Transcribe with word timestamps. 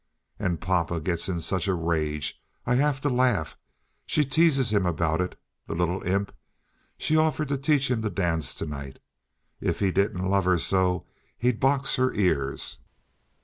"And 0.39 0.59
papa 0.59 0.99
gets 0.99 1.29
in 1.29 1.39
such 1.41 1.67
a 1.67 1.75
rage. 1.75 2.41
I 2.65 2.73
have 2.73 3.01
to 3.01 3.09
laugh. 3.09 3.55
She 4.07 4.25
teases 4.25 4.71
him 4.71 4.83
about 4.87 5.21
it—the 5.21 5.75
little 5.75 6.01
imp. 6.01 6.33
She 6.97 7.15
offered 7.15 7.49
to 7.49 7.57
teach 7.59 7.91
him 7.91 8.01
to 8.01 8.09
dance 8.09 8.55
to 8.55 8.65
night. 8.65 8.97
If 9.59 9.77
he 9.79 9.91
didn't 9.91 10.27
love 10.27 10.45
her 10.45 10.57
so 10.57 11.05
he'd 11.37 11.59
box 11.59 11.97
her 11.97 12.11
ears." 12.13 12.77